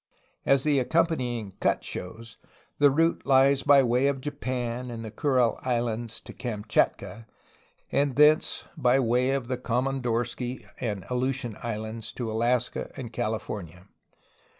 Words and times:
As 0.47 0.63
the 0.63 0.83
accom 0.83 1.07
panying 1.09 1.51
cut 1.59 1.83
shows, 1.83 2.37
the 2.79 2.89
route 2.89 3.21
Hes 3.23 3.61
by 3.61 3.83
way 3.83 4.07
of 4.07 4.19
Japan 4.19 4.89
and 4.89 5.05
the 5.05 5.11
Kurile 5.11 5.59
Islands 5.61 6.19
to 6.21 6.33
Kamchatka, 6.33 7.27
and 7.91 8.15
thence 8.15 8.63
by 8.75 8.99
way 8.99 9.29
of 9.29 9.47
the 9.47 9.59
Komondorski 9.59 10.65
and 10.79 11.05
Aleutian 11.07 11.55
Islands 11.61 12.11
to 12.13 12.31
Alaska 12.31 12.89
and 12.97 13.13
Califor 13.13 13.63
nia. 13.63 13.89